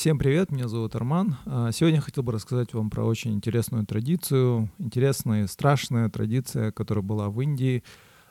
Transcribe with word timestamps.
Всем 0.00 0.18
привет, 0.18 0.50
меня 0.50 0.66
зовут 0.66 0.94
Арман. 0.94 1.36
А, 1.44 1.72
сегодня 1.72 1.96
я 1.96 2.00
хотел 2.00 2.22
бы 2.22 2.32
рассказать 2.32 2.72
вам 2.72 2.88
про 2.88 3.04
очень 3.04 3.34
интересную 3.34 3.84
традицию, 3.84 4.70
интересная, 4.78 5.46
страшная 5.46 6.08
традиция, 6.08 6.72
которая 6.72 7.04
была 7.04 7.28
в 7.28 7.38
Индии 7.42 7.84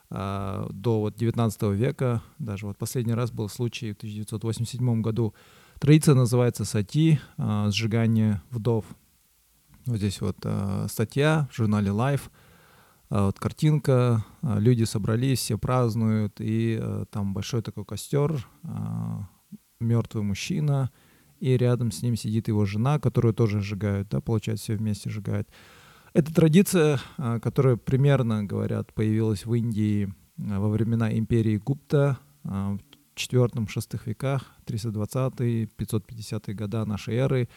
а, 0.09 0.67
до 0.71 0.99
вот 0.99 1.15
19 1.15 1.61
века. 1.73 2.23
Даже 2.39 2.65
вот 2.65 2.79
последний 2.79 3.13
раз 3.13 3.29
был 3.29 3.49
случай 3.49 3.93
в 3.93 3.97
1987 3.97 5.01
году. 5.03 5.35
Традиция 5.79 6.15
называется 6.15 6.65
сати, 6.65 7.19
а, 7.37 7.69
сжигание 7.69 8.41
вдов. 8.49 8.85
Вот 9.85 9.97
здесь 9.97 10.21
вот 10.21 10.37
статья 10.87 11.47
в 11.51 11.55
журнале 11.55 11.91
Life, 11.91 12.31
вот 13.11 13.37
картинка, 13.37 14.25
люди 14.41 14.85
собрались, 14.85 15.37
все 15.37 15.59
празднуют, 15.59 16.37
и 16.39 16.81
там 17.11 17.35
большой 17.35 17.61
такой 17.61 17.85
костер, 17.85 18.47
мертвый 19.79 20.23
мужчина— 20.23 20.89
и 21.39 21.57
рядом 21.57 21.91
с 21.91 22.01
ним 22.01 22.15
сидит 22.15 22.47
его 22.47 22.65
жена, 22.65 22.99
которую 22.99 23.33
тоже 23.33 23.61
сжигают, 23.61 24.09
да, 24.09 24.21
получается, 24.21 24.65
все 24.65 24.75
вместе 24.75 25.09
сжигают. 25.09 25.47
Это 26.13 26.33
традиция, 26.33 26.99
а, 27.17 27.39
которая 27.39 27.75
примерно, 27.75 28.43
говорят, 28.43 28.93
появилась 28.93 29.45
в 29.45 29.53
Индии 29.53 30.11
а, 30.37 30.59
во 30.59 30.69
времена 30.69 31.15
империи 31.17 31.57
Гупта 31.57 32.17
а, 32.43 32.77
в 32.77 32.79
IV-VI 33.15 33.99
веках, 34.05 34.45
320-550 34.65 36.53
года 36.53 36.85
нашей 36.85 37.15
эры. 37.15 37.49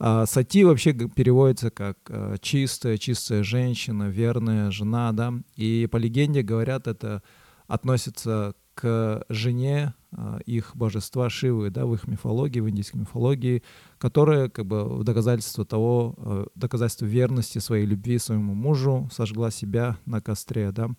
Сати 0.00 0.64
вообще 0.64 0.92
переводится 0.92 1.70
как 1.70 1.98
чистая, 2.40 2.98
чистая 2.98 3.44
женщина, 3.44 4.08
верная 4.08 4.72
жена, 4.72 5.12
да, 5.12 5.32
и 5.54 5.86
по 5.90 5.98
легенде 5.98 6.42
говорят, 6.42 6.88
это 6.88 7.22
относится 7.68 8.54
к 8.74 9.24
жене 9.28 9.94
а, 10.12 10.38
их 10.46 10.76
божества 10.76 11.30
Шивы, 11.30 11.70
да, 11.70 11.86
в 11.86 11.94
их 11.94 12.06
мифологии, 12.06 12.60
в 12.60 12.68
индийской 12.68 13.00
мифологии, 13.00 13.62
которая 13.98 14.48
как 14.48 14.66
бы 14.66 14.84
в 14.84 15.04
доказательство 15.04 15.64
того, 15.64 16.14
э, 16.18 16.46
доказательство 16.54 17.06
верности 17.06 17.58
своей 17.58 17.86
любви 17.86 18.18
своему 18.18 18.54
мужу 18.54 19.08
сожгла 19.12 19.50
себя 19.50 19.96
на 20.06 20.20
костре, 20.20 20.72
да. 20.72 20.90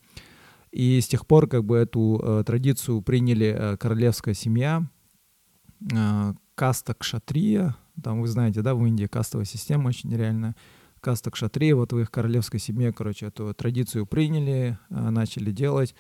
И 0.72 1.00
с 1.00 1.08
тех 1.08 1.26
пор 1.26 1.48
как 1.48 1.64
бы 1.64 1.78
эту 1.78 2.20
э, 2.22 2.44
традицию 2.46 3.02
приняли 3.02 3.56
э, 3.58 3.78
королевская 3.78 4.34
семья, 4.34 4.84
э, 5.94 6.34
каста 6.56 6.94
кшатрия, 6.94 7.76
там 8.04 8.22
вы 8.22 8.28
знаете, 8.28 8.62
да, 8.62 8.76
в 8.76 8.86
Индии 8.86 9.06
кастовая 9.06 9.46
система 9.46 9.90
очень 9.90 10.10
нереальная, 10.10 10.56
каста 11.00 11.32
кшатрия, 11.32 11.76
вот 11.76 11.94
в 11.94 12.00
их 12.00 12.10
королевской 12.10 12.60
семье, 12.60 12.92
короче, 12.92 13.28
эту 13.28 13.54
традицию 13.54 14.06
приняли, 14.06 14.78
э, 14.90 15.10
начали 15.10 15.52
делать, 15.52 15.96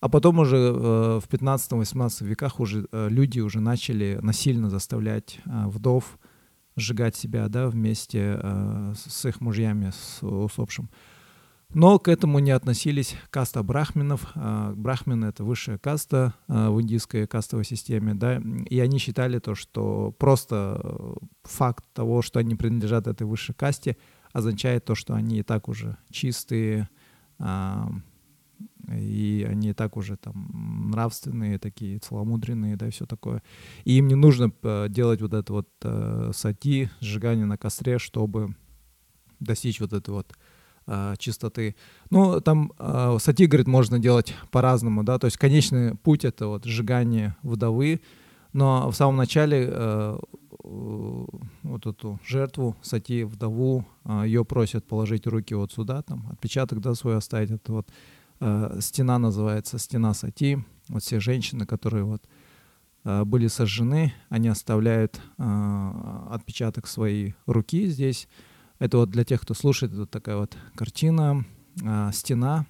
а 0.00 0.08
потом 0.08 0.38
уже 0.38 0.56
э, 0.56 1.20
в 1.20 1.28
15-18 1.28 2.24
веках 2.24 2.58
уже 2.58 2.86
э, 2.90 3.08
люди 3.10 3.40
уже 3.40 3.60
начали 3.60 4.18
насильно 4.22 4.70
заставлять 4.70 5.38
э, 5.44 5.66
вдов 5.66 6.18
сжигать 6.76 7.16
себя, 7.16 7.48
да, 7.48 7.68
вместе 7.68 8.40
с 8.94 9.26
их 9.26 9.40
мужьями, 9.42 9.90
с 9.90 10.22
усопшим. 10.22 10.88
Но 11.74 11.98
к 11.98 12.08
этому 12.08 12.38
не 12.38 12.52
относились 12.52 13.16
каста 13.28 13.62
брахминов. 13.62 14.32
Э, 14.34 14.72
брахмины— 14.74 15.26
это 15.26 15.44
высшая 15.44 15.76
каста 15.76 16.32
в 16.48 16.80
индийской 16.80 17.26
кастовой 17.26 17.66
системе, 17.66 18.14
да, 18.14 18.40
и 18.70 18.78
они 18.80 18.98
считали 18.98 19.38
то, 19.38 19.54
что 19.54 20.12
просто 20.18 21.16
факт 21.42 21.84
того, 21.92 22.22
что 22.22 22.38
они 22.38 22.54
принадлежат 22.54 23.06
этой 23.06 23.26
высшей 23.26 23.54
касте, 23.54 23.98
означает 24.32 24.86
то, 24.86 24.94
что 24.94 25.12
они 25.12 25.40
и 25.40 25.42
так 25.42 25.68
уже 25.68 25.98
чистые, 26.10 26.88
и 28.90 29.46
они 29.48 29.70
и 29.70 29.72
так 29.72 29.96
уже 29.96 30.16
там 30.16 30.90
нравственные, 30.90 31.58
такие 31.58 31.98
целомудренные, 31.98 32.76
да, 32.76 32.88
и 32.88 32.90
все 32.90 33.06
такое. 33.06 33.42
И 33.84 33.98
им 33.98 34.08
не 34.08 34.14
нужно 34.14 34.52
э, 34.62 34.86
делать 34.88 35.20
вот 35.22 35.34
это 35.34 35.52
вот 35.52 35.68
э, 35.82 36.30
сати, 36.34 36.90
сжигание 37.00 37.46
на 37.46 37.56
костре, 37.56 37.98
чтобы 37.98 38.54
достичь 39.38 39.80
вот 39.80 39.92
этой 39.92 40.10
вот 40.10 40.32
э, 40.86 41.14
чистоты. 41.18 41.76
Ну, 42.10 42.40
там 42.40 42.72
э, 42.78 43.16
сати, 43.20 43.46
говорит, 43.46 43.66
можно 43.66 43.98
делать 43.98 44.34
по-разному, 44.50 45.04
да, 45.04 45.18
то 45.18 45.26
есть 45.26 45.36
конечный 45.36 45.94
путь— 45.94 46.24
это 46.26 46.48
вот 46.48 46.64
сжигание 46.64 47.36
вдовы, 47.42 48.00
но 48.52 48.90
в 48.90 48.96
самом 48.96 49.16
начале 49.16 49.68
э, 49.70 50.18
вот 50.62 51.86
эту 51.86 52.18
жертву, 52.26 52.76
сати, 52.82 53.24
вдову, 53.24 53.84
э, 54.04 54.22
ее 54.26 54.44
просят 54.44 54.86
положить 54.86 55.26
руки 55.26 55.54
вот 55.54 55.72
сюда, 55.72 56.02
там, 56.02 56.26
отпечаток, 56.30 56.80
да, 56.80 56.94
свой 56.94 57.16
оставить, 57.16 57.50
это 57.50 57.72
вот 57.72 57.88
э, 58.40 58.78
стена 58.80 59.18
называется 59.18 59.78
стена 59.78 60.14
Сати. 60.14 60.58
Вот 60.88 61.02
все 61.02 61.20
женщины, 61.20 61.66
которые 61.66 62.04
вот 62.04 62.22
э, 63.04 63.24
были 63.24 63.46
сожжены, 63.46 64.12
они 64.28 64.48
оставляют 64.48 65.20
э, 65.38 66.26
отпечаток 66.30 66.86
своей 66.86 67.34
руки 67.46 67.86
здесь. 67.86 68.28
Это 68.78 68.98
вот 68.98 69.10
для 69.10 69.24
тех, 69.24 69.42
кто 69.42 69.54
слушает, 69.54 69.92
это 69.92 70.06
такая 70.06 70.36
вот 70.36 70.56
картина, 70.74 71.44
стена. 72.12 72.66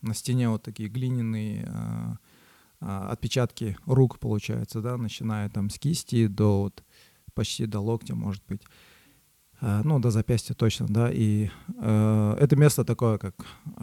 На 0.00 0.14
стене 0.14 0.48
вот 0.48 0.64
такие 0.64 0.88
глиняные 0.88 2.18
отпечатки 2.80 3.76
рук 3.86 4.18
получаются, 4.18 4.80
да, 4.80 4.96
начиная 4.96 5.48
там 5.48 5.70
с 5.70 5.78
кисти 5.78 6.26
до 6.26 6.62
вот 6.62 6.82
почти 7.34 7.66
до 7.66 7.78
локтя, 7.78 8.16
может 8.16 8.44
быть. 8.48 8.62
Э, 9.62 9.80
ну, 9.84 10.00
до 10.00 10.10
запястья 10.10 10.54
точно, 10.54 10.86
да, 10.88 11.08
и 11.12 11.48
э, 11.78 12.36
это 12.40 12.56
место 12.56 12.84
такое, 12.84 13.18
как 13.18 13.34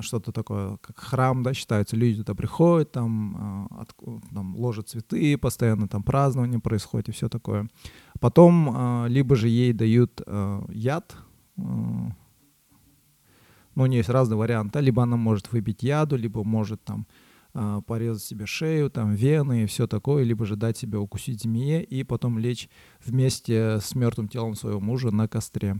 что-то 0.01 0.33
такое, 0.33 0.75
как 0.77 0.99
храм, 0.99 1.41
да, 1.41 1.53
считается, 1.53 1.95
люди 1.95 2.17
туда 2.17 2.35
приходят, 2.35 2.91
там, 2.91 3.69
э, 3.71 3.81
от, 3.81 3.95
там 4.33 4.57
ложат 4.57 4.89
цветы, 4.89 5.37
постоянно 5.37 5.87
там 5.87 6.03
празднование 6.03 6.59
происходит 6.59 7.07
и 7.07 7.11
все 7.13 7.29
такое. 7.29 7.69
Потом 8.19 9.05
э, 9.05 9.07
либо 9.07 9.37
же 9.37 9.47
ей 9.47 9.71
дают 9.71 10.21
э, 10.25 10.61
яд, 10.67 11.15
э, 11.55 11.61
ну, 11.61 13.83
у 13.83 13.85
нее 13.85 13.99
есть 13.99 14.09
разные 14.09 14.37
варианты, 14.37 14.81
либо 14.81 15.03
она 15.03 15.15
может 15.15 15.53
выпить 15.53 15.81
яду, 15.81 16.17
либо 16.17 16.43
может 16.43 16.83
там 16.83 17.07
а, 17.53 17.81
порезать 17.81 18.23
себе 18.23 18.45
шею, 18.45 18.89
там 18.89 19.13
вены 19.13 19.63
и 19.63 19.65
все 19.65 19.87
такое, 19.87 20.23
либо 20.23 20.45
же 20.45 20.55
дать 20.55 20.77
себе 20.77 20.97
укусить 20.97 21.41
змее 21.41 21.83
и 21.83 22.03
потом 22.03 22.37
лечь 22.37 22.69
вместе 23.03 23.79
с 23.81 23.95
мертвым 23.95 24.27
телом 24.27 24.55
своего 24.55 24.79
мужа 24.79 25.11
на 25.11 25.27
костре. 25.27 25.77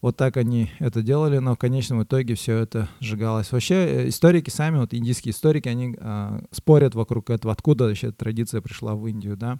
Вот 0.00 0.16
так 0.16 0.36
они 0.36 0.70
это 0.78 1.02
делали, 1.02 1.38
но 1.38 1.54
в 1.54 1.58
конечном 1.58 2.04
итоге 2.04 2.34
все 2.34 2.58
это 2.58 2.88
сжигалось. 3.00 3.50
Вообще 3.50 3.74
э, 3.74 4.08
историки 4.08 4.50
сами, 4.50 4.78
вот 4.78 4.94
индийские 4.94 5.32
историки, 5.32 5.68
они 5.68 5.96
а, 5.98 6.40
спорят 6.52 6.94
вокруг 6.94 7.30
этого, 7.30 7.52
откуда 7.52 7.84
вообще 7.84 8.08
эта 8.08 8.18
традиция 8.18 8.60
пришла 8.60 8.94
в 8.94 9.06
Индию, 9.06 9.36
да. 9.36 9.58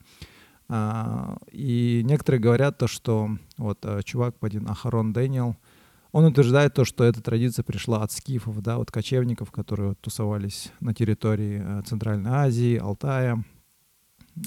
А, 0.69 1.39
и 1.51 2.03
некоторые 2.05 2.41
говорят 2.41 2.79
то, 2.79 2.87
что 2.87 3.31
вот 3.57 3.79
а, 3.83 4.03
чувак 4.03 4.37
один 4.41 4.69
Ахарон 4.69 5.13
Дэниел, 5.13 5.57
он 6.13 6.25
утверждает 6.25 6.75
то, 6.75 6.85
что 6.85 7.05
эта 7.05 7.23
традиция 7.23 7.63
пришла 7.63 8.03
от 8.03 8.13
скифов, 8.13 8.61
да, 8.63 8.79
от 8.79 8.91
кочевников, 8.91 9.51
которые 9.51 9.91
вот 9.91 10.01
тусовались 10.01 10.73
на 10.81 10.95
территории 10.95 11.63
э, 11.63 11.83
Центральной 11.85 12.31
Азии, 12.31 12.77
Алтая. 12.77 13.45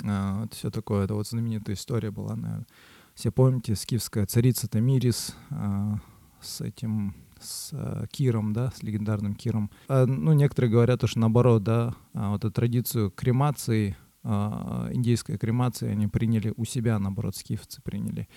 Э, 0.04 0.46
это 0.46 0.56
все 0.56 0.72
такое, 0.72 1.06
это 1.06 1.14
вот 1.14 1.28
знаменитая 1.28 1.76
история 1.76 2.12
была, 2.12 2.36
наверное. 2.36 2.68
Все 3.14 3.32
помните, 3.32 3.76
скифская 3.76 4.26
царица 4.26 4.68
Тамирис 4.68 5.36
э, 5.50 5.94
с 6.42 6.62
этим 6.62 7.16
с 7.40 7.74
Киром, 8.12 8.54
да, 8.54 8.70
с 8.70 8.84
легендарным 8.84 9.34
Киром. 9.34 9.72
ну, 9.90 10.34
некоторые 10.34 10.70
говорят, 10.70 11.02
что 11.08 11.18
наоборот, 11.18 11.64
да, 11.64 11.96
вот 12.14 12.46
эту 12.46 12.52
традицию 12.52 13.10
кремации 13.10 13.98
индейской 14.24 15.38
кремации 15.38 15.90
они 15.90 16.08
приняли 16.08 16.54
у 16.56 16.66
себя, 16.66 17.00
наоборот, 17.00 17.36
скифцы 17.36 17.82
приняли. 17.82 18.28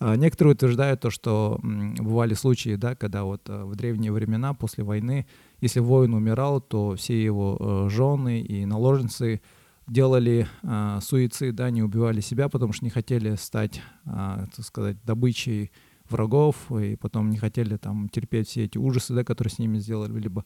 А, 0.00 0.16
некоторые 0.16 0.54
утверждают 0.54 1.00
то, 1.00 1.10
что 1.10 1.60
бывали 1.62 2.34
случаи, 2.34 2.74
да, 2.74 2.94
когда 2.94 3.24
вот 3.24 3.42
а, 3.48 3.64
в 3.64 3.76
древние 3.76 4.12
времена, 4.12 4.54
после 4.54 4.84
войны, 4.84 5.26
если 5.60 5.80
воин 5.80 6.14
умирал, 6.14 6.60
то 6.60 6.96
все 6.96 7.22
его 7.22 7.88
жены 7.88 8.40
и 8.40 8.64
наложницы 8.64 9.40
делали 9.88 10.46
э, 10.62 10.98
суицид, 11.00 11.54
да, 11.54 11.70
не 11.70 11.82
убивали 11.82 12.20
себя, 12.20 12.48
потому 12.48 12.72
что 12.72 12.84
не 12.84 12.90
хотели 12.90 13.34
стать, 13.36 13.80
э, 14.04 14.46
так 14.54 14.64
сказать, 14.64 14.98
добычей 15.02 15.72
врагов, 16.10 16.70
и 16.72 16.96
потом 16.96 17.30
не 17.30 17.36
хотели 17.36 17.76
там 17.76 18.08
терпеть 18.08 18.48
все 18.48 18.64
эти 18.64 18.78
ужасы, 18.78 19.14
да, 19.14 19.24
которые 19.24 19.50
с 19.50 19.58
ними 19.58 19.78
сделали, 19.78 20.18
либо 20.18 20.40
а, 20.42 20.44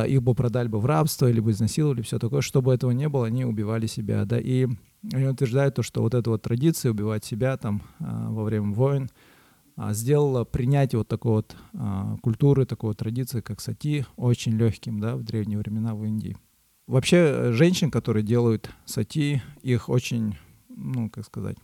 их 0.00 0.22
бы 0.22 0.34
продали 0.34 0.68
бы 0.68 0.80
в 0.80 0.86
рабство, 0.86 1.30
либо 1.30 1.50
изнасиловали, 1.50 2.02
все 2.02 2.18
такое. 2.18 2.40
Чтобы 2.40 2.72
этого 2.72 2.92
не 2.92 3.08
было, 3.08 3.26
они 3.26 3.44
убивали 3.44 3.86
себя, 3.86 4.24
да, 4.24 4.38
и 4.38 4.66
они 5.12 5.26
утверждают 5.26 5.74
то, 5.74 5.82
что 5.82 6.00
вот 6.02 6.14
эта 6.14 6.30
вот 6.30 6.42
традиция 6.42 6.92
убивать 6.92 7.24
себя 7.24 7.56
там 7.56 7.82
а, 7.98 8.30
во 8.30 8.44
время 8.44 8.72
войн 8.72 9.10
а, 9.76 9.92
сделала 9.92 10.44
принятие 10.44 10.98
вот 10.98 11.08
такой 11.08 11.32
вот 11.32 11.56
культуры, 12.22 12.64
такой 12.66 12.90
вот 12.90 12.98
традиции, 12.98 13.40
как 13.40 13.60
сати, 13.60 14.06
очень 14.16 14.52
легким, 14.52 15.00
да, 15.00 15.16
в 15.16 15.24
древние 15.24 15.58
времена 15.58 15.94
в 15.94 16.04
Индии. 16.04 16.36
Вообще, 16.86 17.16
э, 17.16 17.52
женщин, 17.52 17.90
которые 17.90 18.22
делают 18.22 18.70
сати, 18.84 19.42
их 19.62 19.88
очень, 19.88 20.36
ну, 20.68 21.10
как 21.10 21.24
сказать, 21.24 21.56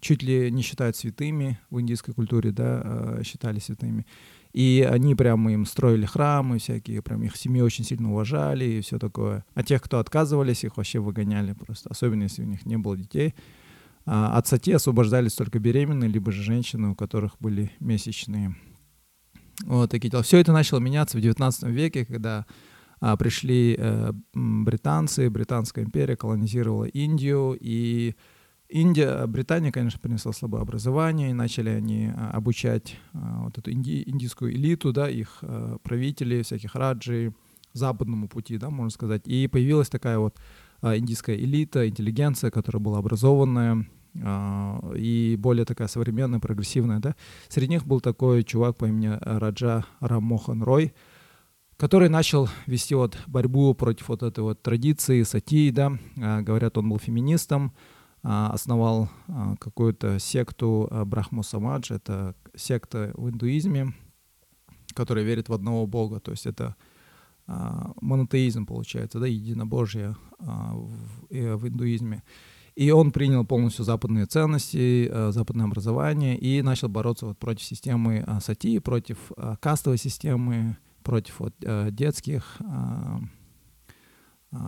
чуть 0.00 0.22
ли 0.22 0.50
не 0.50 0.62
считают 0.62 0.96
святыми 0.96 1.58
в 1.70 1.80
индийской 1.80 2.14
культуре, 2.14 2.52
да, 2.52 3.20
считали 3.24 3.58
святыми. 3.58 4.06
И 4.54 4.88
они 4.88 5.16
прямо 5.16 5.52
им 5.52 5.66
строили 5.66 6.06
храмы 6.06 6.58
всякие, 6.58 7.02
прям 7.02 7.24
их 7.24 7.36
семьи 7.36 7.60
очень 7.60 7.84
сильно 7.84 8.12
уважали 8.12 8.64
и 8.64 8.80
все 8.82 9.00
такое. 9.00 9.44
А 9.54 9.64
тех, 9.64 9.82
кто 9.82 9.98
отказывались, 9.98 10.62
их 10.62 10.76
вообще 10.76 11.00
выгоняли 11.00 11.54
просто, 11.54 11.90
особенно 11.90 12.22
если 12.22 12.42
у 12.42 12.46
них 12.46 12.64
не 12.64 12.76
было 12.76 12.96
детей. 12.96 13.34
А, 14.06 14.38
от 14.38 14.46
сати 14.46 14.70
освобождались 14.70 15.32
только 15.32 15.58
беременные, 15.58 16.08
либо 16.08 16.30
же 16.30 16.44
женщины, 16.44 16.90
у 16.90 16.94
которых 16.94 17.32
были 17.40 17.72
месячные. 17.80 18.54
Вот 19.64 19.90
такие 19.90 20.08
дела. 20.08 20.22
Все 20.22 20.38
это 20.38 20.52
начало 20.52 20.78
меняться 20.78 21.18
в 21.18 21.20
19 21.20 21.64
веке, 21.64 22.04
когда 22.04 22.46
а, 23.00 23.16
пришли 23.16 23.74
э, 23.76 24.12
британцы, 24.34 25.30
Британская 25.30 25.84
империя 25.84 26.16
колонизировала 26.16 26.84
Индию, 26.84 27.58
и 27.60 28.14
Индия, 28.74 29.24
Британия, 29.28 29.70
конечно, 29.70 30.00
принесла 30.00 30.32
слабое 30.32 30.60
образование, 30.60 31.30
и 31.30 31.32
начали 31.32 31.68
они 31.68 32.10
а, 32.12 32.32
обучать 32.32 32.98
а, 33.12 33.44
вот 33.44 33.56
эту 33.56 33.70
инди, 33.70 34.02
индийскую 34.04 34.52
элиту, 34.52 34.92
да, 34.92 35.08
их 35.08 35.38
а, 35.42 35.78
правителей, 35.78 36.42
всяких 36.42 36.74
раджи, 36.74 37.32
западному 37.72 38.26
пути, 38.26 38.58
да, 38.58 38.70
можно 38.70 38.90
сказать. 38.90 39.22
И 39.26 39.46
появилась 39.46 39.88
такая 39.88 40.18
вот 40.18 40.38
индийская 40.82 41.36
элита, 41.36 41.88
интеллигенция, 41.88 42.50
которая 42.50 42.82
была 42.82 42.98
образованная, 42.98 43.86
и 44.96 45.36
более 45.38 45.64
такая 45.64 45.86
современная, 45.86 46.40
прогрессивная, 46.40 46.98
да. 46.98 47.14
Среди 47.48 47.74
них 47.74 47.86
был 47.86 48.00
такой 48.00 48.42
чувак 48.42 48.76
по 48.76 48.86
имени 48.86 49.16
Раджа 49.20 49.84
Рамохан 50.00 50.64
Рой, 50.64 50.94
который 51.76 52.08
начал 52.08 52.48
вести 52.66 52.96
вот 52.96 53.18
борьбу 53.28 53.72
против 53.74 54.08
вот 54.08 54.24
этой 54.24 54.40
вот 54.40 54.62
традиции 54.62 55.22
сати, 55.22 55.70
да. 55.70 55.96
Говорят, 56.16 56.76
он 56.76 56.88
был 56.88 56.98
феминистом, 56.98 57.72
основал 58.24 59.10
какую-то 59.60 60.18
секту 60.18 60.88
Брахму 61.06 61.42
Самадж, 61.42 61.92
это 61.92 62.34
секта 62.56 63.12
в 63.14 63.28
индуизме, 63.28 63.92
которая 64.94 65.24
верит 65.24 65.50
в 65.50 65.52
одного 65.52 65.86
бога, 65.86 66.20
то 66.20 66.30
есть 66.30 66.46
это 66.46 66.74
монотеизм 67.46 68.64
получается, 68.64 69.20
да, 69.20 69.26
единобожие 69.26 70.16
в, 70.38 71.26
э, 71.28 71.54
в 71.54 71.68
индуизме. 71.68 72.22
И 72.74 72.90
он 72.90 73.12
принял 73.12 73.44
полностью 73.44 73.84
западные 73.84 74.24
ценности, 74.24 75.10
западное 75.30 75.66
образование 75.66 76.38
и 76.38 76.62
начал 76.62 76.88
бороться 76.88 77.26
вот 77.26 77.38
против 77.38 77.64
системы 77.64 78.26
сати, 78.40 78.78
против 78.78 79.30
кастовой 79.60 79.98
системы, 79.98 80.78
против 81.02 81.38
вот, 81.40 81.54
детских, 81.90 82.56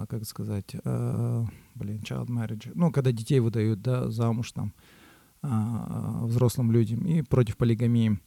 как 0.08 0.24
сказать, 0.24 0.74
блин, 0.84 2.02
child 2.02 2.28
marriage, 2.28 2.72
ну, 2.74 2.90
когда 2.90 3.12
детей 3.12 3.40
выдают 3.40 3.82
да, 3.82 4.10
замуж 4.10 4.52
там 4.52 4.74
взрослым 5.42 6.72
людям, 6.72 7.06
и 7.06 7.22
против 7.22 7.56
полигамии. 7.56 8.18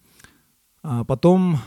А 0.81 1.03
потом 1.03 1.57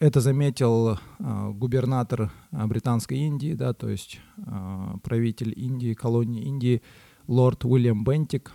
это 0.00 0.20
заметил 0.20 0.94
э, 0.94 1.50
губернатор 1.52 2.32
э, 2.52 2.66
Британской 2.66 3.18
Индии, 3.18 3.52
да, 3.52 3.74
то 3.74 3.90
есть 3.90 4.18
э, 4.38 4.94
правитель 5.02 5.52
Индии, 5.54 5.92
колонии 5.92 6.42
Индии, 6.42 6.80
лорд 7.26 7.66
Уильям 7.66 8.02
Бентик, 8.02 8.52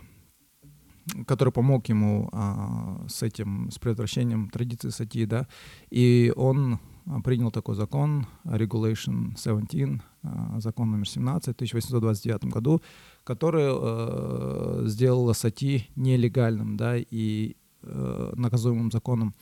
который 1.26 1.52
помог 1.52 1.88
ему 1.88 2.28
э, 2.32 3.06
с 3.08 3.22
этим, 3.22 3.70
с 3.70 3.78
предотвращением 3.78 4.50
традиции 4.50 4.90
сати, 4.90 5.26
да, 5.26 5.46
и 5.90 6.32
он 6.36 6.78
принял 7.24 7.50
такой 7.50 7.76
закон, 7.76 8.26
Regulation 8.44 9.36
17, 9.36 9.74
э, 9.74 9.98
закон 10.58 10.90
номер 10.90 11.08
17 11.08 11.48
в 11.48 11.50
1829 11.50 12.44
году, 12.46 12.82
который 13.24 13.66
э, 13.68 14.82
сделал 14.86 15.32
сати 15.34 15.88
нелегальным, 15.96 16.76
да, 16.76 16.96
и 16.96 17.56
э, 17.82 18.32
наказуемым 18.36 18.90
законом 18.90 19.34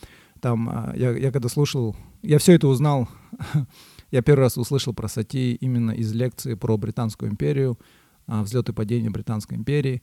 там, 0.44 0.68
а, 0.68 0.92
я, 0.94 1.12
я 1.12 1.32
когда 1.32 1.48
слушал, 1.48 1.96
я 2.20 2.38
все 2.38 2.52
это 2.52 2.68
узнал, 2.68 3.08
я 4.10 4.20
первый 4.20 4.40
раз 4.40 4.58
услышал 4.58 4.92
про 4.92 5.08
Сати 5.08 5.54
именно 5.54 5.90
из 5.92 6.12
лекции 6.12 6.52
про 6.52 6.76
Британскую 6.76 7.30
империю, 7.30 7.78
а, 8.26 8.42
взлет 8.42 8.68
и 8.68 8.74
падение 8.74 9.10
Британской 9.10 9.56
империи. 9.56 10.02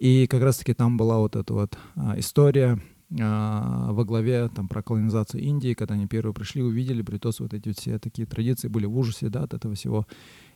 И 0.00 0.26
как 0.26 0.42
раз-таки 0.42 0.72
там 0.72 0.96
была 0.96 1.18
вот 1.18 1.36
эта 1.36 1.52
вот 1.52 1.78
а, 1.94 2.18
история 2.18 2.80
во 3.10 4.04
главе 4.04 4.48
там 4.54 4.68
про 4.68 4.84
колонизацию 4.84 5.42
Индии, 5.42 5.74
когда 5.74 5.94
они 5.94 6.06
первые 6.06 6.32
пришли, 6.32 6.62
увидели 6.62 7.02
бритосы 7.02 7.42
вот 7.42 7.52
эти 7.52 7.72
все 7.72 7.98
такие 7.98 8.24
традиции, 8.24 8.68
были 8.68 8.86
в 8.86 8.96
ужасе, 8.96 9.28
да, 9.28 9.42
от 9.42 9.52
этого 9.52 9.74
всего. 9.74 10.06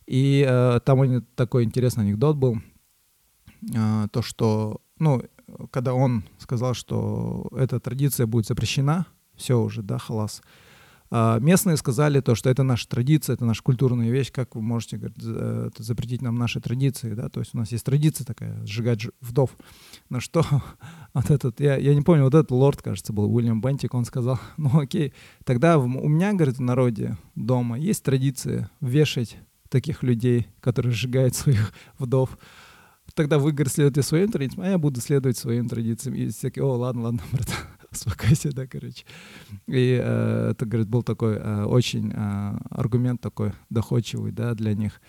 И 0.06 0.46
э, 0.49 0.79
там 0.85 1.00
у 1.00 1.05
них 1.05 1.23
такой 1.35 1.64
интересный 1.64 2.05
анекдот 2.05 2.37
был, 2.37 2.58
э, 3.75 4.06
то, 4.12 4.23
что, 4.23 4.81
ну, 5.00 5.25
когда 5.73 5.94
он 5.94 6.23
сказал, 6.38 6.75
что 6.75 7.49
эта 7.56 7.81
традиция 7.81 8.26
будет 8.26 8.47
запрещена, 8.47 9.06
все 9.35 9.61
уже, 9.61 9.82
да, 9.82 9.99
халас. 9.99 10.40
А 11.16 11.38
местные 11.38 11.76
сказали 11.76 12.19
то, 12.19 12.34
что 12.34 12.50
это 12.50 12.64
наша 12.64 12.88
традиция, 12.88 13.34
это 13.34 13.44
наша 13.44 13.62
культурная 13.62 14.11
вещь, 14.11 14.32
как 14.32 14.56
вы 14.56 14.62
можете 14.62 14.96
говорит, 14.96 15.16
запретить 15.78 16.22
нам 16.22 16.34
наши 16.34 16.61
традиции, 16.61 17.14
да, 17.14 17.28
то 17.28 17.38
есть 17.38 17.55
у 17.55 17.58
нас 17.58 17.70
есть 17.70 17.84
традиция 17.84 18.25
такая, 18.25 18.66
сжигать 18.66 19.06
вдов. 19.20 19.50
На 20.11 20.19
что 20.19 20.44
вот 21.14 21.31
этот, 21.31 21.61
я, 21.61 21.76
я 21.76 21.94
не 21.94 22.02
помню, 22.02 22.25
вот 22.25 22.34
этот 22.34 22.50
лорд, 22.50 22.82
кажется, 22.82 23.12
был 23.12 23.32
Уильям 23.32 23.61
Бентик, 23.61 23.94
он 23.94 24.05
сказал, 24.05 24.40
ну 24.56 24.81
окей, 24.81 25.14
тогда 25.44 25.78
у 25.78 25.87
меня, 25.87 26.32
говорит, 26.32 26.56
в 26.56 26.62
народе 26.62 27.16
дома 27.37 27.78
есть 27.78 28.02
традиция 28.02 28.69
вешать 28.81 29.37
таких 29.69 30.02
людей, 30.02 30.49
которые 30.58 30.93
сжигают 30.93 31.37
своих 31.37 31.72
вдов 32.00 32.37
тогда 33.14 33.38
вы, 33.38 33.52
говорит, 33.52 33.72
следуете 33.72 34.02
своим 34.02 34.32
традициям, 34.32 34.62
а 34.64 34.70
я 34.70 34.78
буду 34.78 35.00
следовать 35.00 35.38
своим 35.38 35.69
традициям. 35.69 36.16
И 36.16 36.31
все 36.31 36.49
такие, 36.49 36.64
о, 36.64 36.75
ладно, 36.75 37.02
ладно, 37.02 37.22
брат, 37.31 37.46
успокойся, 37.96 38.52
да, 38.52 38.67
короче. 38.67 39.05
И 39.67 40.00
э, 40.02 40.50
это, 40.52 40.67
говорит, 40.67 40.88
был 40.88 41.02
такой 41.02 41.37
э, 41.37 41.64
очень 41.64 42.12
э, 42.12 42.58
аргумент 42.70 43.20
такой 43.20 43.52
доходчивый, 43.70 44.32
да, 44.32 44.55
для 44.55 44.75
них. 44.75 45.00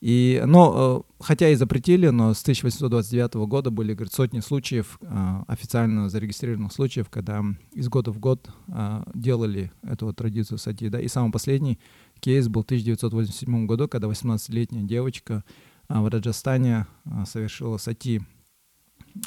И, 0.00 0.40
э, 0.40 1.00
хотя 1.18 1.48
и 1.48 1.56
запретили, 1.56 2.08
но 2.08 2.32
с 2.32 2.42
1829 2.42 3.34
года 3.48 3.70
были, 3.70 3.94
говорит, 3.94 4.12
сотни 4.12 4.40
случаев, 4.40 4.98
э, 5.02 5.42
официально 5.48 6.08
зарегистрированных 6.08 6.72
случаев, 6.72 7.10
когда 7.10 7.44
из 7.72 7.88
года 7.88 8.12
в 8.12 8.20
год 8.20 8.48
э, 8.68 9.02
делали 9.14 9.72
эту 9.82 10.06
вот 10.06 10.16
традицию 10.16 10.58
сати, 10.58 10.88
да. 10.88 11.00
И 11.00 11.08
самый 11.08 11.32
последний 11.32 11.80
кейс 12.20 12.46
был 12.46 12.62
в 12.62 12.66
1987 12.66 13.66
году, 13.66 13.88
когда 13.88 14.06
18-летняя 14.08 14.84
девочка 14.84 15.44
в 15.88 16.06
Раджастане 16.06 16.86
совершила 17.26 17.78
сати 17.78 18.20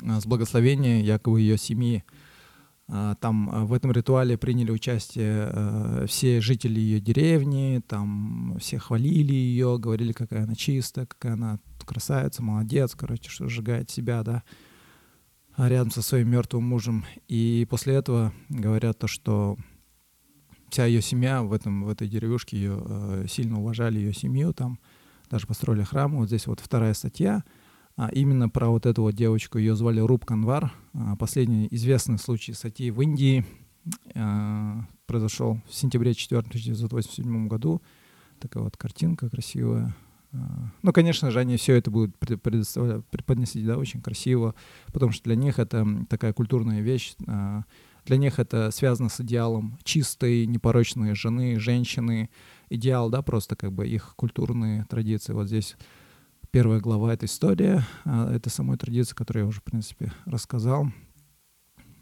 с 0.04 0.26
благословения 0.26 1.02
якобы 1.02 1.42
ее 1.42 1.58
семьи. 1.58 2.04
А, 2.94 3.16
там 3.16 3.50
а, 3.50 3.64
в 3.64 3.72
этом 3.72 3.94
ритуале 3.94 4.38
приняли 4.38 4.70
участие 4.70 5.50
э, 5.50 6.06
все 6.10 6.42
жители 6.42 6.78
ее 6.78 7.00
деревни, 7.00 7.82
там 7.88 8.58
все 8.60 8.80
хвалили 8.80 9.32
ее, 9.32 9.78
говорили, 9.80 10.12
какая 10.12 10.44
она 10.44 10.56
чистая, 10.56 11.06
какая 11.06 11.34
она 11.34 11.60
красавица, 11.86 12.44
молодец, 12.44 12.94
короче, 12.94 13.30
что 13.30 13.48
сжигает 13.48 13.90
себя, 13.90 14.24
да, 14.24 14.44
рядом 15.56 15.90
со 15.90 16.02
своим 16.02 16.32
мертвым 16.32 16.66
мужем. 16.66 17.06
И 17.30 17.66
после 17.70 17.96
этого 17.96 18.34
говорят 18.50 19.00
то, 19.00 19.08
что 19.08 19.58
вся 20.70 20.86
ее 20.86 21.02
семья 21.02 21.44
в, 21.44 21.54
этом, 21.54 21.86
в 21.86 21.90
этой 21.90 22.10
деревушке 22.10 22.58
ее 22.58 22.84
э, 22.86 23.26
сильно 23.30 23.58
уважали, 23.58 24.00
ее 24.00 24.14
семью 24.14 24.52
там, 24.52 24.80
даже 25.30 25.48
построили 25.48 25.84
храм. 25.84 26.14
Вот 26.18 26.28
здесь 26.28 26.46
вот 26.46 26.60
вторая 26.60 26.94
статья— 26.94 27.46
а 27.96 28.10
именно 28.12 28.50
про 28.50 28.70
вот 28.70 28.86
эту 28.86 29.04
вот 29.04 29.16
девочку, 29.16 29.58
ее 29.58 29.76
звали 29.76 30.00
Руб 30.00 30.26
Канвар. 30.26 30.74
А, 30.94 31.16
последний 31.16 31.68
известный 31.72 32.18
случай 32.18 32.54
сати 32.54 32.92
в 32.92 33.02
Индии 33.02 33.46
а, 34.16 34.86
произошел 35.06 35.60
в 35.68 35.74
сентябре 35.74 36.14
4 36.14 36.40
1987 36.40 37.48
году. 37.48 37.82
Такая 38.40 38.64
вот 38.64 38.78
картинка 38.78 39.30
красивая. 39.30 39.96
А, 40.34 40.72
ну, 40.82 40.94
конечно 40.94 41.32
же, 41.32 41.40
они 41.40 41.58
все 41.58 41.76
это 41.76 41.92
будут 41.92 42.18
преподносить, 42.18 43.66
да, 43.66 43.78
очень 43.78 44.02
красиво, 44.02 44.56
потому 44.94 45.12
что 45.12 45.24
для 45.26 45.36
них 45.36 45.60
это 45.60 45.86
такая 46.10 46.34
культурная 46.34 46.82
вещь. 46.82 47.16
Для 48.06 48.18
них 48.18 48.40
это 48.40 48.72
связано 48.72 49.10
с 49.10 49.22
идеалом 49.22 49.78
чистой, 49.84 50.48
непорочной 50.48 51.14
жены, 51.14 51.60
женщины. 51.60 52.30
Идеал, 52.70 53.10
да, 53.10 53.22
просто 53.22 53.56
как 53.56 53.74
бы 53.74 53.88
их 53.88 54.16
культурные 54.16 54.86
традиции. 54.86 55.34
Вот 55.34 55.48
здесь 55.48 55.76
первая 56.52 56.82
глава— 56.82 57.14
это 57.14 57.26
история, 57.26 57.86
а, 58.04 58.30
это 58.34 58.50
самой 58.50 58.78
традиции, 58.78 59.16
которую 59.16 59.44
я 59.44 59.48
уже, 59.48 59.62
в 59.62 59.64
принципе, 59.64 60.12
рассказал. 60.26 60.88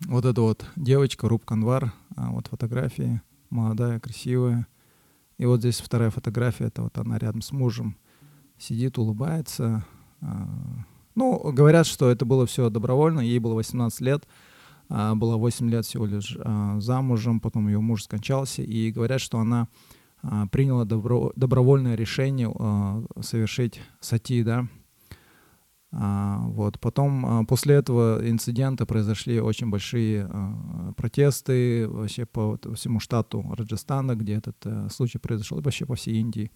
Вот 0.08 0.26
эта 0.26 0.42
вот 0.42 0.66
девочка, 0.76 1.30
Руб 1.30 1.46
Канвар, 1.46 1.94
а, 2.16 2.32
вот 2.32 2.48
фотографии, 2.48 3.22
молодая, 3.52 4.00
красивая. 4.00 4.68
И 5.38 5.46
вот 5.46 5.60
здесь 5.60 5.80
вторая 5.80 6.10
фотография, 6.10 6.66
это 6.66 6.82
вот 6.82 6.98
она 6.98 7.20
рядом 7.20 7.44
с 7.44 7.52
мужем 7.52 7.96
сидит, 8.58 8.98
улыбается. 8.98 9.86
А, 10.22 10.50
ну, 11.14 11.52
говорят, 11.54 11.86
что 11.86 12.10
это 12.10 12.26
было 12.26 12.48
все 12.48 12.72
добровольно, 12.72 13.20
ей 13.20 13.38
было 13.40 13.54
18 13.54 14.02
лет, 14.02 14.28
было 14.90 15.38
8 15.38 15.70
лет 15.70 15.86
всего 15.86 16.08
лишь 16.08 16.36
замужем, 16.80 17.40
потом 17.40 17.68
ее 17.68 17.80
муж 17.80 18.06
скончался, 18.06 18.64
и 18.64 18.92
говорят, 18.92 19.22
что 19.22 19.38
она 19.38 19.68
приняла 20.52 20.86
добро, 20.86 21.32
добровольное 21.36 21.96
решение 21.96 22.54
а, 22.58 23.04
совершить 23.22 23.82
сати, 24.00 24.44
да. 24.44 24.68
А, 25.92 26.42
вот. 26.48 26.80
Потом 26.80 27.46
после 27.48 27.76
этого 27.76 28.20
инцидента 28.30 28.86
произошли 28.86 29.40
очень 29.40 29.70
большие 29.70 30.30
протесты 30.98 31.88
вообще 31.88 32.26
по 32.26 32.60
всему 32.76 33.00
штату 33.00 33.46
Раджастана, 33.58 34.16
где 34.16 34.36
этот 34.36 34.58
э, 34.66 34.88
случай 34.90 35.18
произошел, 35.18 35.60
и 35.60 35.62
вообще 35.62 35.86
по 35.86 35.96
всей 35.96 36.20
Индии. 36.20 36.52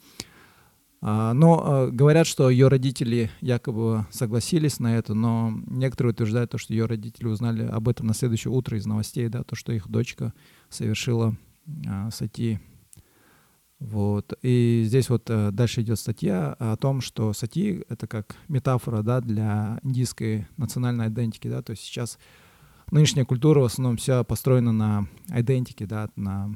А, 1.06 1.34
но 1.34 1.90
говорят, 1.92 2.28
что 2.28 2.50
ее 2.50 2.70
родители 2.70 3.30
якобы 3.42 4.06
согласились 4.10 4.80
на 4.80 4.98
это, 4.98 5.14
но 5.14 5.54
некоторые 5.68 6.14
утверждают, 6.14 6.52
то, 6.52 6.58
что 6.58 6.74
ее 6.74 6.86
родители 6.86 7.28
узнали 7.28 7.66
об 7.66 7.90
этом 7.90 8.08
на 8.08 8.14
следующее 8.14 8.54
утро 8.54 8.78
из 8.78 8.86
новостей, 8.86 9.28
да, 9.28 9.44
то, 9.44 9.56
что 9.56 9.74
их 9.74 9.90
дочка 9.90 10.34
совершила 10.70 11.36
а, 11.88 12.10
сати. 12.10 12.60
Вот. 13.84 14.34
И 14.42 14.84
здесь 14.86 15.10
вот 15.10 15.30
а, 15.30 15.52
дальше 15.52 15.82
идет 15.82 16.00
статья 16.00 16.56
о 16.58 16.78
том, 16.78 17.02
что 17.02 17.34
сати— 17.34 17.84
это 17.90 18.08
как 18.08 18.38
метафора 18.48 19.02
да, 19.02 19.20
для 19.20 19.78
индийской 19.84 20.48
национальной 20.56 21.10
идентики. 21.10 21.50
Да, 21.50 21.62
то 21.62 21.72
есть 21.72 21.84
сейчас 21.84 22.18
нынешняя 22.92 23.26
культура 23.26 23.60
в 23.60 23.66
основном 23.66 23.98
вся 23.98 24.24
построена 24.24 24.72
на 24.72 25.08
идентике, 25.28 25.86
да, 25.86 26.10
на 26.16 26.56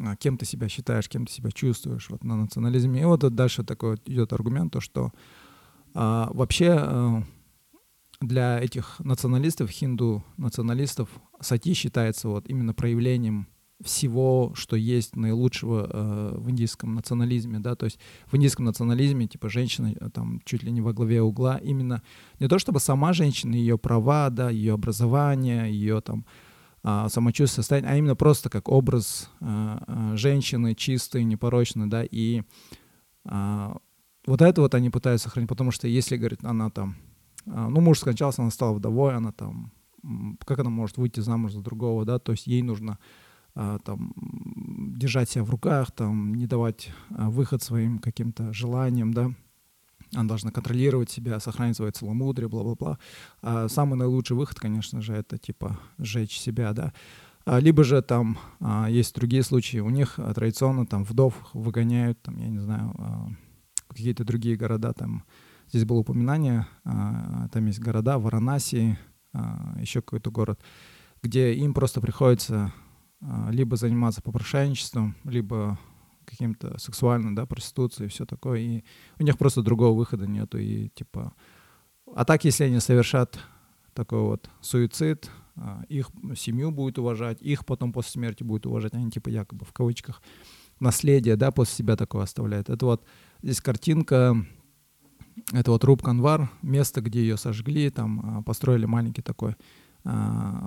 а, 0.00 0.16
кем 0.16 0.38
ты 0.38 0.44
себя 0.44 0.68
считаешь, 0.68 1.08
кем 1.08 1.24
ты 1.24 1.32
себя 1.32 1.52
чувствуешь, 1.52 2.10
вот 2.10 2.24
на 2.24 2.36
национализме. 2.36 3.02
И 3.02 3.04
вот 3.04 3.20
дальше 3.20 3.62
такой 3.62 3.90
вот 3.90 4.08
идет 4.08 4.32
аргумент, 4.32 4.72
то, 4.72 4.80
что 4.80 5.12
а, 5.94 6.28
вообще 6.32 7.24
для 8.20 8.58
этих 8.58 8.98
националистов, 8.98 9.70
хинду-националистов, 9.70 11.08
сати 11.40 11.74
считается 11.74 12.28
вот 12.28 12.48
именно 12.48 12.74
проявлением 12.74 13.46
всего, 13.82 14.52
что 14.54 14.76
есть 14.76 15.14
наилучшего 15.14 15.88
э, 15.88 16.34
в 16.36 16.50
индийском 16.50 16.94
национализме, 16.94 17.60
да, 17.60 17.76
то 17.76 17.84
есть 17.84 17.98
в 18.26 18.36
индийском 18.36 18.64
национализме, 18.64 19.26
типа, 19.28 19.48
женщина 19.48 19.94
э, 19.98 20.10
там 20.10 20.40
чуть 20.44 20.64
ли 20.64 20.72
не 20.72 20.80
во 20.80 20.92
главе 20.92 21.22
угла, 21.22 21.58
именно. 21.58 22.02
Не 22.40 22.48
то 22.48 22.58
чтобы 22.58 22.80
сама 22.80 23.12
женщина, 23.12 23.54
ее 23.54 23.78
права, 23.78 24.30
да, 24.30 24.50
ее 24.50 24.74
образование, 24.74 25.72
ее 25.72 26.00
там 26.00 26.26
э, 26.82 27.06
самочувствие, 27.08 27.62
состояние, 27.62 27.92
а 27.92 27.96
именно 27.96 28.16
просто 28.16 28.50
как 28.50 28.68
образ 28.68 29.30
э, 29.40 29.78
э, 29.86 30.16
женщины 30.16 30.74
чистой, 30.74 31.22
непорочной, 31.22 31.86
да, 31.86 32.02
и 32.04 32.42
э, 33.26 33.74
вот 34.26 34.42
это 34.42 34.60
вот 34.60 34.74
они 34.74 34.90
пытаются 34.90 35.28
сохранить, 35.28 35.48
потому 35.48 35.70
что 35.70 35.86
если, 35.86 36.16
говорит, 36.16 36.40
она 36.42 36.70
там, 36.70 36.96
э, 37.46 37.68
ну, 37.68 37.80
муж 37.80 38.00
скончался, 38.00 38.42
она 38.42 38.50
стала 38.50 38.74
вдовой, 38.74 39.14
она 39.14 39.30
там, 39.30 39.70
как 40.44 40.58
она 40.58 40.70
может 40.70 40.96
выйти 40.96 41.20
замуж 41.20 41.52
за 41.52 41.60
другого, 41.60 42.04
да, 42.04 42.18
то 42.18 42.32
есть 42.32 42.48
ей 42.48 42.62
нужно 42.62 42.98
там, 43.84 44.12
держать 44.98 45.30
себя 45.30 45.44
в 45.44 45.50
руках, 45.50 45.90
там, 45.90 46.34
не 46.34 46.46
давать 46.46 46.90
а, 47.10 47.28
выход 47.28 47.62
своим 47.62 47.98
каким-то 47.98 48.52
желаниям, 48.52 49.12
да, 49.12 49.32
она 50.14 50.28
должна 50.28 50.50
контролировать 50.50 51.10
себя, 51.10 51.40
сохранить 51.40 51.76
свое 51.76 51.92
целомудрие, 51.92 52.48
бла-бла-бла. 52.48 52.98
А 53.42 53.68
самый 53.68 53.96
наилучший 53.96 54.36
выход, 54.36 54.58
конечно 54.58 55.02
же, 55.02 55.14
это 55.14 55.38
типа 55.38 55.78
сжечь 55.98 56.38
себя, 56.38 56.72
да. 56.72 56.92
А, 57.44 57.60
либо 57.60 57.84
же 57.84 58.00
там 58.02 58.38
а, 58.60 58.88
есть 58.88 59.14
другие 59.14 59.42
случаи, 59.42 59.78
у 59.78 59.90
них 59.90 60.14
а, 60.18 60.32
традиционно 60.34 60.86
там 60.86 61.04
вдов 61.04 61.34
выгоняют, 61.52 62.20
там, 62.22 62.36
я 62.38 62.48
не 62.48 62.58
знаю, 62.58 62.94
а, 62.98 63.28
какие-то 63.88 64.24
другие 64.24 64.56
города, 64.56 64.92
там, 64.92 65.24
здесь 65.68 65.84
было 65.84 65.98
упоминание, 65.98 66.66
а, 66.84 67.48
там 67.48 67.66
есть 67.66 67.80
города, 67.80 68.18
Варанаси, 68.18 68.98
а, 69.32 69.74
еще 69.80 70.00
какой-то 70.00 70.30
город, 70.30 70.60
где 71.22 71.54
им 71.54 71.74
просто 71.74 72.00
приходится 72.00 72.56
а, 72.56 72.72
либо 73.20 73.76
заниматься 73.76 74.22
попрошайничеством, 74.22 75.16
либо 75.24 75.78
каким-то 76.28 76.78
сексуальным, 76.78 77.34
да, 77.34 77.46
проституцией 77.46 78.06
и 78.06 78.10
все 78.10 78.26
такое. 78.26 78.60
И 78.60 78.84
у 79.18 79.22
них 79.22 79.38
просто 79.38 79.62
другого 79.62 79.96
выхода 79.96 80.26
нету. 80.26 80.58
И 80.58 80.88
типа... 80.90 81.32
А 82.14 82.24
так, 82.24 82.44
если 82.44 82.64
они 82.64 82.80
совершат 82.80 83.38
такой 83.94 84.20
вот 84.20 84.50
суицид, 84.60 85.30
а, 85.56 85.82
их 85.88 86.10
семью 86.36 86.70
будет 86.70 86.98
уважать, 86.98 87.42
их 87.42 87.66
потом 87.66 87.92
после 87.92 88.12
смерти 88.12 88.44
будет 88.44 88.66
уважать, 88.66 88.94
они 88.94 89.10
типа 89.10 89.28
якобы 89.28 89.64
в 89.64 89.72
кавычках 89.72 90.22
наследие, 90.80 91.36
да, 91.36 91.50
после 91.50 91.76
себя 91.76 91.96
такое 91.96 92.22
оставляют. 92.22 92.70
Это 92.70 92.86
вот 92.86 93.04
здесь 93.42 93.60
картинка, 93.60 94.46
это 95.52 95.70
вот 95.70 95.84
Руб 95.84 96.02
Канвар, 96.02 96.50
место, 96.62 97.00
где 97.00 97.20
ее 97.20 97.36
сожгли, 97.36 97.90
там 97.90 98.20
а, 98.38 98.42
построили 98.42 98.86
маленький 98.86 99.22
такой 99.22 99.52
а, 99.52 99.56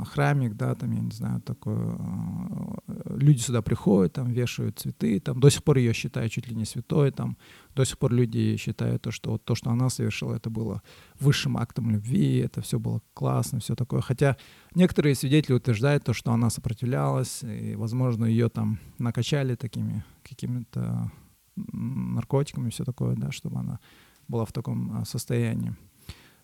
храмик, 0.05 0.55
да, 0.55 0.75
там, 0.75 0.91
я 0.91 1.01
не 1.01 1.11
знаю, 1.11 1.41
такое, 1.41 1.77
а, 1.77 2.77
люди 3.05 3.39
сюда 3.39 3.61
приходят, 3.61 4.13
там, 4.13 4.31
вешают 4.31 4.79
цветы, 4.79 5.19
там, 5.19 5.39
до 5.39 5.49
сих 5.49 5.63
пор 5.63 5.77
ее 5.77 5.93
считают 5.93 6.31
чуть 6.31 6.47
ли 6.47 6.55
не 6.55 6.65
святой, 6.65 7.11
там, 7.11 7.37
до 7.75 7.85
сих 7.85 7.97
пор 7.97 8.13
люди 8.13 8.55
считают 8.57 9.01
то, 9.01 9.11
что 9.11 9.31
вот 9.31 9.45
то, 9.45 9.55
что 9.55 9.69
она 9.71 9.89
совершила, 9.89 10.35
это 10.35 10.49
было 10.49 10.81
высшим 11.19 11.57
актом 11.57 11.89
любви, 11.89 12.37
это 12.37 12.61
все 12.61 12.77
было 12.77 13.01
классно, 13.13 13.59
все 13.59 13.75
такое, 13.75 14.01
хотя 14.01 14.37
некоторые 14.75 15.15
свидетели 15.15 15.55
утверждают 15.55 16.03
то, 16.03 16.13
что 16.13 16.31
она 16.31 16.49
сопротивлялась, 16.49 17.43
и, 17.43 17.75
возможно, 17.75 18.25
ее 18.25 18.49
там 18.49 18.79
накачали 18.99 19.55
такими 19.55 20.03
какими-то 20.23 21.11
наркотиками, 21.55 22.69
все 22.69 22.83
такое, 22.83 23.15
да, 23.15 23.31
чтобы 23.31 23.59
она 23.59 23.79
была 24.27 24.45
в 24.45 24.53
таком 24.53 24.97
а, 24.97 25.05
состоянии. 25.05 25.75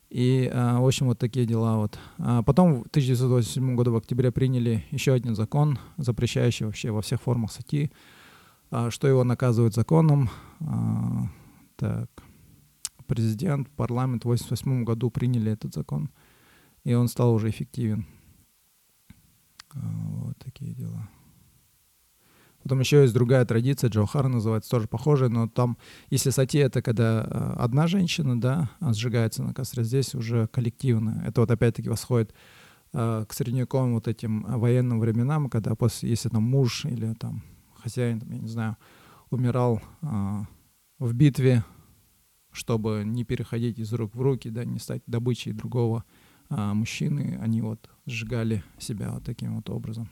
И, 0.10 0.50
а, 0.54 0.80
в 0.80 0.88
общем, 0.88 1.08
вот 1.08 1.20
такие 1.20 1.46
дела. 1.46 1.78
Вот. 1.78 2.00
А 2.18 2.42
потом 2.44 2.84
в 2.84 2.88
1987 2.88 3.76
году 3.76 3.92
в 3.92 3.98
октябре 3.98 4.32
приняли 4.32 4.86
еще 4.92 5.14
один 5.14 5.36
закон, 5.36 5.80
запрещающий 5.98 6.66
вообще 6.66 6.92
во 6.92 7.02
всех 7.02 7.22
формах 7.22 7.52
сати, 7.52 7.92
а, 8.72 8.90
что 8.90 9.08
его 9.08 9.24
наказывает 9.24 9.74
законом. 9.74 10.30
Так, 11.76 12.10
президент, 13.06 13.70
парламент 13.70 14.24
в 14.24 14.28
1988 14.28 14.84
году 14.84 15.12
приняли 15.12 15.52
этот 15.52 15.74
закон, 15.74 16.10
и 16.84 16.94
он 16.96 17.08
стал 17.08 17.34
уже 17.34 17.50
эффективен. 17.50 18.08
Вот 19.74 20.38
такие 20.40 20.74
дела. 20.74 21.08
Потом 22.68 22.82
еще 22.82 23.04
есть 23.04 23.14
другая 23.14 23.46
традиция, 23.46 23.90
Джохар 23.90 24.28
называется, 24.28 24.70
тоже 24.70 24.90
похожая, 24.90 25.30
но 25.30 25.48
там, 25.48 25.78
если 26.10 26.32
сати, 26.32 26.58
это 26.58 26.82
когда 26.82 27.24
э, 27.26 27.54
одна 27.60 27.88
женщина, 27.88 28.38
да, 28.38 28.70
сжигается 28.82 29.42
на 29.42 29.54
костре, 29.54 29.86
здесь 29.86 30.14
уже 30.14 30.48
коллективно. 30.48 31.24
Это 31.26 31.40
вот 31.40 31.50
опять-таки 31.50 31.88
восходит 31.88 32.34
э, 32.92 33.24
к 33.26 33.32
средневековым 33.32 33.94
вот 33.94 34.10
этим 34.10 34.44
военным 34.44 35.00
временам, 35.00 35.50
когда 35.50 35.76
после, 35.76 36.10
если 36.10 36.28
там 36.28 36.44
муж 36.44 36.84
или 36.84 37.14
там 37.14 37.42
хозяин, 37.82 38.22
я 38.30 38.38
не 38.38 38.50
знаю, 38.50 38.76
умирал 39.30 39.82
э, 40.02 40.42
в 41.00 41.14
битве, 41.14 41.64
чтобы 42.52 43.04
не 43.06 43.24
переходить 43.24 43.80
из 43.80 43.94
рук 43.94 44.14
в 44.14 44.22
руки, 44.22 44.50
да, 44.50 44.66
не 44.66 44.80
стать 44.80 45.04
добычей 45.08 45.54
другого 45.54 46.04
мужчины, 46.50 47.40
они 47.42 47.62
вот 47.62 47.90
сжигали 48.06 48.62
себя 48.78 49.12
вот 49.12 49.24
таким 49.24 49.56
вот 49.56 49.70
образом. 49.70 50.10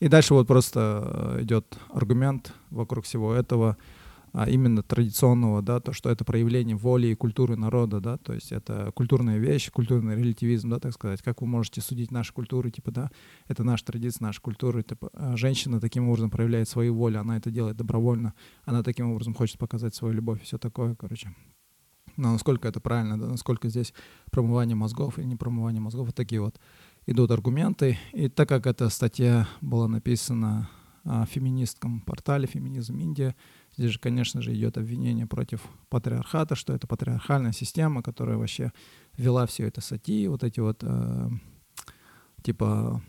И 0.00 0.08
дальше 0.08 0.32
вот 0.32 0.46
просто 0.46 1.36
э, 1.36 1.42
идет 1.42 1.78
аргумент 1.90 2.54
вокруг 2.70 3.04
всего 3.04 3.34
этого, 3.34 3.76
а 4.32 4.48
именно 4.48 4.82
традиционного, 4.82 5.60
да, 5.60 5.78
то, 5.78 5.92
что 5.92 6.08
это 6.08 6.24
проявление 6.24 6.74
воли 6.74 7.08
и 7.08 7.14
культуры 7.14 7.56
народа, 7.56 8.00
да, 8.00 8.16
то 8.16 8.32
есть 8.32 8.50
это 8.50 8.92
культурная 8.94 9.36
вещь, 9.36 9.70
культурный 9.70 10.16
релятивизм, 10.16 10.70
да, 10.70 10.78
так 10.78 10.94
сказать. 10.94 11.20
Как 11.20 11.42
вы 11.42 11.48
можете 11.48 11.82
судить 11.82 12.10
наши 12.10 12.32
культуры, 12.32 12.70
типа, 12.70 12.90
да, 12.90 13.10
это 13.46 13.62
наша 13.62 13.84
традиция, 13.84 14.24
наша 14.24 14.40
культура, 14.40 14.82
типа, 14.82 15.10
а 15.12 15.36
женщина 15.36 15.80
таким 15.80 16.08
образом 16.08 16.30
проявляет 16.30 16.68
свою 16.68 16.94
волю, 16.94 17.20
она 17.20 17.36
это 17.36 17.50
делает 17.50 17.76
добровольно, 17.76 18.32
она 18.64 18.82
таким 18.82 19.10
образом 19.10 19.34
хочет 19.34 19.58
показать 19.58 19.94
свою 19.94 20.14
любовь 20.14 20.40
и 20.40 20.44
все 20.44 20.56
такое, 20.56 20.94
короче. 20.94 21.34
Но 22.16 22.32
насколько 22.32 22.68
это 22.68 22.80
правильно, 22.80 23.18
да, 23.18 23.26
насколько 23.28 23.68
здесь 23.68 23.92
промывание 24.30 24.76
мозгов 24.76 25.18
и 25.18 25.24
не 25.24 25.36
промывание 25.36 25.80
мозгов, 25.80 26.06
вот 26.06 26.14
такие 26.14 26.40
вот 26.40 26.60
идут 27.06 27.30
аргументы. 27.30 27.98
И 28.12 28.28
так 28.28 28.48
как 28.48 28.66
эта 28.66 28.88
статья 28.88 29.48
была 29.60 29.88
написана 29.88 30.68
о 31.04 31.24
феминистском 31.26 32.00
портале 32.02 32.46
«Феминизм 32.46 32.98
Индия», 32.98 33.34
здесь 33.76 33.92
же, 33.92 33.98
конечно 33.98 34.42
же, 34.42 34.54
идет 34.54 34.76
обвинение 34.76 35.26
против 35.26 35.62
патриархата, 35.88 36.54
что 36.54 36.74
это 36.74 36.86
патриархальная 36.86 37.52
система, 37.52 38.02
которая 38.02 38.36
вообще 38.36 38.72
вела 39.16 39.46
все 39.46 39.66
это 39.66 39.80
сати, 39.80 40.28
вот 40.28 40.44
эти 40.44 40.60
вот 40.60 40.82
э, 40.82 41.30
типа 42.42 43.02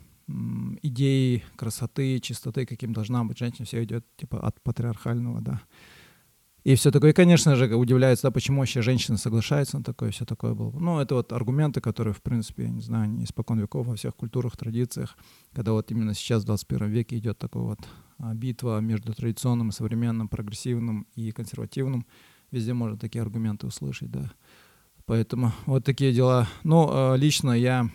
идеи 0.81 1.43
красоты, 1.57 2.19
чистоты, 2.19 2.65
каким 2.65 2.93
должна 2.93 3.23
быть 3.23 3.37
женщина, 3.37 3.65
все 3.65 3.83
идет 3.83 4.05
типа 4.15 4.39
от 4.39 4.61
патриархального, 4.61 5.41
да, 5.41 5.61
и 6.63 6.75
все 6.75 6.91
такое. 6.91 7.11
И, 7.11 7.13
конечно 7.13 7.55
же, 7.55 7.75
удивляется, 7.75 8.27
да, 8.27 8.31
почему 8.31 8.59
вообще 8.59 8.81
женщины 8.81 9.17
соглашаются 9.17 9.77
на 9.79 9.83
такое, 9.83 10.11
все 10.11 10.25
такое 10.25 10.53
было. 10.53 10.71
Ну, 10.71 10.99
это 10.99 11.15
вот 11.15 11.33
аргументы, 11.33 11.81
которые, 11.81 12.13
в 12.13 12.21
принципе, 12.21 12.63
я 12.63 12.69
не 12.69 12.81
знаю, 12.81 13.09
не 13.09 13.23
испокон 13.23 13.59
веков 13.59 13.87
во 13.87 13.95
всех 13.95 14.15
культурах, 14.15 14.55
традициях, 14.55 15.17
когда 15.53 15.71
вот 15.71 15.89
именно 15.91 16.13
сейчас, 16.13 16.43
в 16.43 16.45
21 16.45 16.89
веке, 16.89 17.17
идет 17.17 17.39
такая 17.39 17.63
вот 17.63 17.79
а, 18.19 18.33
битва 18.35 18.79
между 18.79 19.13
традиционным 19.13 19.71
современным, 19.71 20.27
прогрессивным 20.27 21.07
и 21.15 21.31
консервативным. 21.31 22.05
Везде 22.51 22.73
можно 22.73 22.97
такие 22.97 23.23
аргументы 23.23 23.65
услышать, 23.65 24.11
да. 24.11 24.31
Поэтому 25.05 25.51
вот 25.65 25.83
такие 25.83 26.13
дела. 26.13 26.47
Ну, 26.63 26.87
а, 26.89 27.15
лично 27.15 27.51
я 27.51 27.89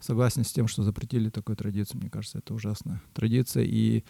согласен 0.00 0.44
с 0.44 0.52
тем, 0.52 0.66
что 0.66 0.82
запретили 0.82 1.28
такую 1.28 1.56
традицию. 1.56 2.00
Мне 2.00 2.08
кажется, 2.08 2.38
это 2.38 2.54
ужасная 2.54 3.02
традиция. 3.12 3.64
И 3.64 4.04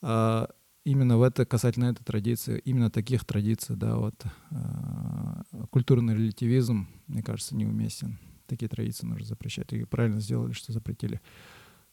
а, 0.00 0.48
именно 0.86 1.18
в 1.18 1.22
это, 1.22 1.44
касательно 1.44 1.86
этой 1.86 2.04
традиции, 2.04 2.60
именно 2.64 2.90
таких 2.90 3.24
традиций, 3.24 3.74
да, 3.76 3.96
вот, 3.96 4.14
э, 4.50 5.64
культурный 5.70 6.14
релятивизм, 6.14 6.88
мне 7.08 7.22
кажется, 7.22 7.56
неуместен. 7.56 8.18
Такие 8.46 8.68
традиции 8.68 9.04
нужно 9.04 9.26
запрещать. 9.26 9.72
И 9.72 9.84
правильно 9.84 10.20
сделали, 10.20 10.52
что 10.52 10.72
запретили. 10.72 11.20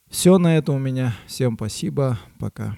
Все 0.07 0.37
на 0.37 0.55
это 0.55 0.71
у 0.71 0.77
меня. 0.77 1.15
Всем 1.25 1.55
спасибо. 1.55 2.19
Пока. 2.37 2.77